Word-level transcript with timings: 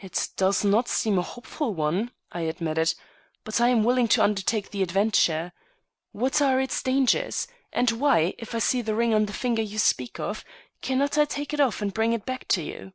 "It 0.00 0.30
does 0.34 0.64
not 0.64 0.88
seem 0.88 1.16
a 1.16 1.22
hopeful 1.22 1.72
one," 1.72 2.10
I 2.32 2.40
admitted; 2.40 2.92
"but 3.44 3.60
I 3.60 3.68
am 3.68 3.84
willing 3.84 4.08
to 4.08 4.24
undertake 4.24 4.72
the 4.72 4.82
adventure. 4.82 5.52
What 6.10 6.42
are 6.42 6.60
its 6.60 6.82
dangers? 6.82 7.46
And 7.72 7.88
why, 7.92 8.34
if 8.38 8.52
I 8.52 8.58
see 8.58 8.82
the 8.82 8.96
ring 8.96 9.14
on 9.14 9.26
the 9.26 9.32
finger 9.32 9.62
you 9.62 9.78
speak 9.78 10.18
of, 10.18 10.44
cannot 10.82 11.16
I 11.16 11.24
take 11.24 11.54
it 11.54 11.60
off 11.60 11.80
and 11.80 11.94
bring 11.94 12.12
it 12.14 12.26
back 12.26 12.48
to 12.48 12.62
you?" 12.64 12.94